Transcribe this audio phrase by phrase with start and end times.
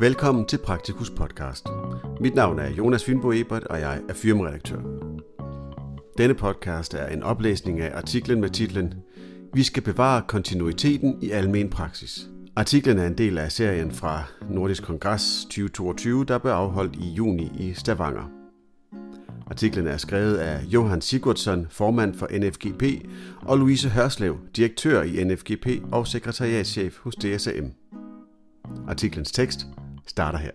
[0.00, 1.66] Velkommen til Praktikus podcast.
[2.20, 4.80] Mit navn er Jonas Fynbo Ebert, og jeg er firmaredaktør.
[6.18, 8.94] Denne podcast er en oplæsning af artiklen med titlen
[9.54, 12.28] Vi skal bevare kontinuiteten i almen praksis.
[12.56, 17.52] Artiklen er en del af serien fra Nordisk Kongres 2022, der blev afholdt i juni
[17.58, 18.30] i Stavanger.
[19.46, 22.82] Artiklen er skrevet af Johan Sigurdsson, formand for NFGP,
[23.42, 27.66] og Louise Hørslev, direktør i NFGP og sekretariatschef hos DSM.
[28.88, 29.66] Artiklens tekst
[30.08, 30.50] starter her.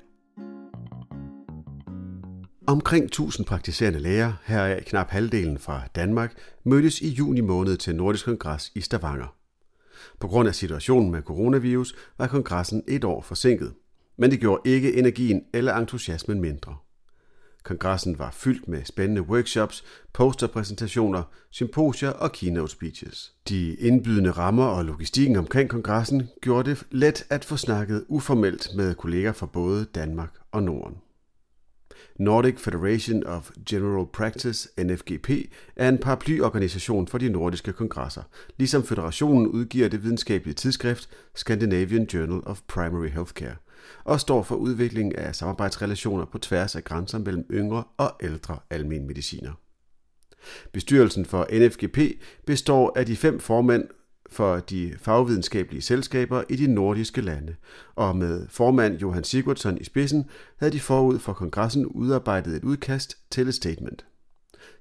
[2.67, 8.25] Omkring 1000 praktiserende læger, heraf knap halvdelen fra Danmark, mødtes i juni måned til Nordisk
[8.25, 9.35] Kongres i Stavanger.
[10.19, 13.73] På grund af situationen med coronavirus var kongressen et år forsinket,
[14.17, 16.75] men det gjorde ikke energien eller entusiasmen mindre.
[17.63, 19.83] Kongressen var fyldt med spændende workshops,
[20.13, 23.33] posterpræsentationer, symposier og keynote speeches.
[23.49, 28.95] De indbydende rammer og logistikken omkring kongressen gjorde det let at få snakket uformelt med
[28.95, 30.97] kolleger fra både Danmark og Norden.
[32.19, 35.29] Nordic Federation of General Practice, NFGP,
[35.75, 38.23] er en paraplyorganisation for de nordiske kongresser,
[38.57, 43.55] ligesom federationen udgiver det videnskabelige tidsskrift Scandinavian Journal of Primary Healthcare–
[44.03, 49.51] og står for udvikling af samarbejdsrelationer på tværs af grænser mellem yngre og ældre almenmediciner.
[50.71, 51.97] Bestyrelsen for NFGP
[52.45, 53.83] består af de fem formænd
[54.33, 57.55] for de fagvidenskabelige selskaber i de nordiske lande,
[57.95, 60.25] og med formand Johan Sigurdsson i spidsen
[60.57, 64.05] havde de forud for kongressen udarbejdet et udkast til et statement.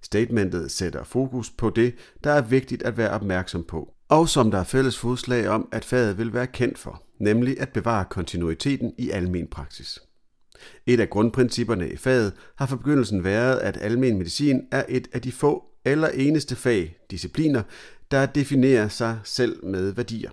[0.02, 4.58] Statementet sætter fokus på det, der er vigtigt at være opmærksom på, og som der
[4.58, 9.10] er fælles fodslag om, at faget vil være kendt for, nemlig at bevare kontinuiteten i
[9.10, 9.98] almen praksis.
[10.86, 15.22] Et af grundprincipperne i faget har fra begyndelsen været, at almen medicin er et af
[15.22, 17.62] de få eller eneste fag, discipliner,
[18.12, 20.30] der definerer sig selv med værdier.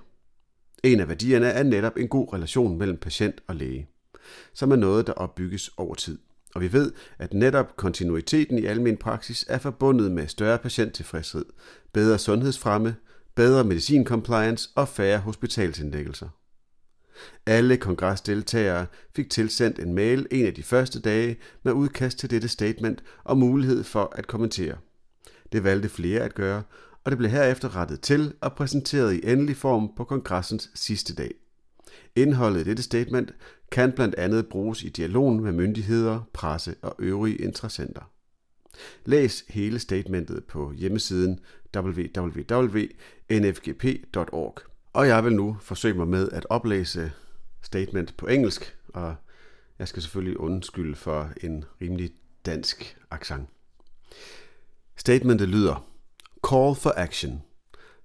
[0.84, 3.90] En af værdierne er netop en god relation mellem patient og læge,
[4.54, 6.20] som er noget, der opbygges over tid.
[6.56, 11.46] Og vi ved, at netop kontinuiteten i almen praksis er forbundet med større patienttilfredshed,
[11.94, 12.96] bedre sundhedsfremme,
[13.36, 16.30] bedre medicincompliance og færre hospitalsindlæggelser.
[17.46, 18.86] Alle kongresdeltagere
[19.16, 23.38] fik tilsendt en mail en af de første dage med udkast til dette statement og
[23.38, 24.76] mulighed for at kommentere.
[25.52, 26.64] Det valgte flere at gøre,
[27.04, 31.32] og det blev herefter rettet til og præsenteret i endelig form på kongressens sidste dag.
[32.16, 33.34] Indholdet i dette statement
[33.72, 38.02] kan blandt andet bruges i dialogen med myndigheder, presse og øvrige interessenter.
[39.06, 41.40] Læs hele statementet på hjemmesiden
[41.76, 42.60] www.nfgp.org.
[44.94, 47.12] Og jeg vil nu forsøge mig med at oplæse
[47.62, 49.16] statement på engelsk, og
[49.80, 52.12] jeg skal selvfølgelig undskylde for en rimelig
[52.46, 53.50] dansk accent.
[54.96, 55.89] Statementet lyder
[56.50, 57.44] Call for action.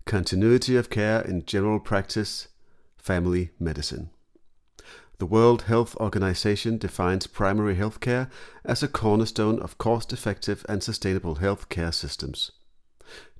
[0.04, 2.48] Continuity of care in general practice,
[2.98, 4.10] family medicine.
[5.16, 8.28] The World Health Organization defines primary health care
[8.62, 12.50] as a cornerstone of cost effective and sustainable health care systems.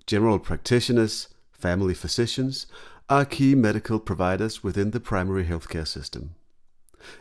[0.06, 2.66] General practitioners, family physicians,
[3.10, 6.34] are key medical providers within the primary healthcare system.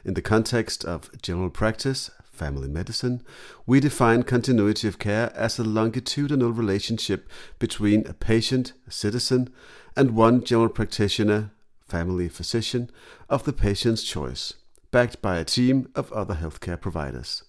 [0.06, 3.22] In the context of general practice, family medicine,
[3.66, 7.30] we define continuity of care as a longitudinal relationship
[7.60, 9.50] between a patient, a citizen,
[9.96, 11.52] and one general practitioner,
[11.88, 12.90] family physician,
[13.30, 14.56] of the patient's choice,
[14.92, 17.44] backed by a team of other healthcare providers.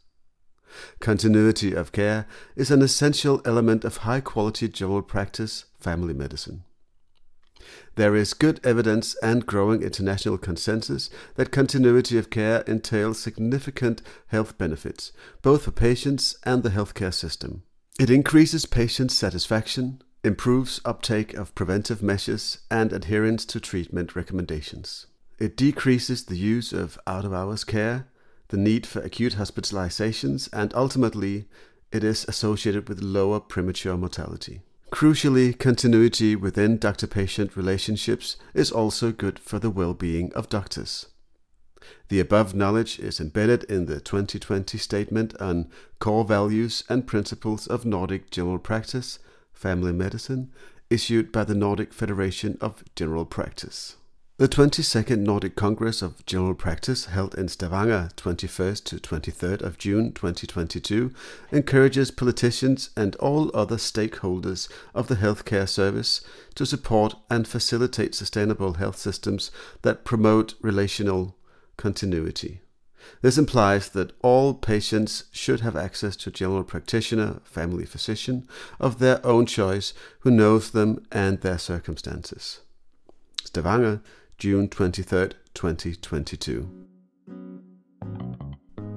[1.01, 6.65] Continuity of care is an essential element of high quality general practice family medicine.
[7.97, 14.59] There is good evidence and growing international consensus that continuity of care entails significant health
[14.59, 17.63] benefits, both for patients and the healthcare system.
[17.99, 25.07] It increases patient satisfaction, improves uptake of preventive measures, and adherence to treatment recommendations.
[25.39, 28.09] It decreases the use of out of hours care,
[28.49, 31.47] the need for acute hospitalizations, and ultimately,
[31.93, 34.63] it is associated with lower premature mortality.
[34.95, 41.07] Crucially, continuity within doctor patient relationships is also good for the well being of doctors.
[42.11, 45.69] The above knowledge is embedded in the 2020 Statement on
[45.99, 49.19] Core Values and Principles of Nordic General Practice,
[49.53, 50.53] Family Medicine,
[50.89, 53.97] issued by the Nordic Federation of General Practice.
[54.37, 60.11] The 22nd Nordic Congress of General Practice, held in Stavanger 21st to 23rd of June
[60.11, 61.13] 2022,
[61.53, 66.21] encourages politicians and all other stakeholders of the healthcare service
[66.57, 69.53] to support and facilitate sustainable health systems
[69.83, 71.37] that promote relational
[71.77, 72.61] continuity.
[73.23, 78.49] This implies that all patients should have access to general practitioner, family physician
[78.81, 82.63] of their own choice who knows them and their circumstances.
[83.45, 84.01] Stavanger,
[84.43, 86.69] June 23, 2022.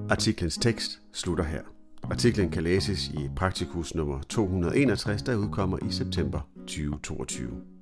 [0.10, 1.62] Artiklens tekst slutter her.
[2.04, 7.76] Artiklen kan læses i Praktikus nummer 261, der udkommer i september 2022.